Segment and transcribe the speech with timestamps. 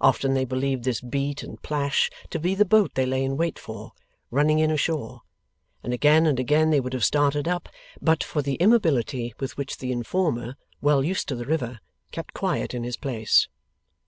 [0.00, 3.58] Often they believed this beat and plash to be the boat they lay in wait
[3.58, 3.90] for,
[4.30, 5.22] running in ashore;
[5.82, 7.68] and again and again they would have started up,
[8.00, 11.80] but for the immobility with which the informer, well used to the river,
[12.12, 13.48] kept quiet in his place.